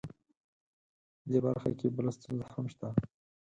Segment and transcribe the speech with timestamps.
[1.29, 2.87] دې برخه کې بله ستونزه هم شته